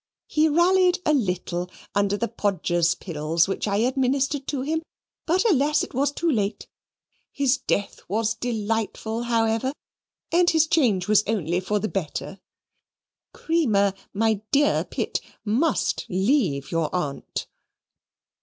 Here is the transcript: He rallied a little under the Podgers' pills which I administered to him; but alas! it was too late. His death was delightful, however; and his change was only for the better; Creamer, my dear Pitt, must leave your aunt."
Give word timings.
He 0.25 0.49
rallied 0.49 0.97
a 1.05 1.13
little 1.13 1.69
under 1.93 2.17
the 2.17 2.27
Podgers' 2.27 2.95
pills 2.95 3.47
which 3.47 3.67
I 3.67 3.75
administered 3.75 4.47
to 4.47 4.61
him; 4.61 4.81
but 5.27 5.45
alas! 5.47 5.83
it 5.83 5.93
was 5.93 6.11
too 6.11 6.31
late. 6.31 6.67
His 7.31 7.59
death 7.59 8.01
was 8.07 8.33
delightful, 8.33 9.21
however; 9.21 9.71
and 10.31 10.49
his 10.49 10.65
change 10.65 11.07
was 11.07 11.21
only 11.27 11.59
for 11.59 11.77
the 11.77 11.87
better; 11.87 12.39
Creamer, 13.31 13.93
my 14.11 14.41
dear 14.49 14.85
Pitt, 14.85 15.21
must 15.45 16.07
leave 16.09 16.71
your 16.71 16.89
aunt." 16.95 17.45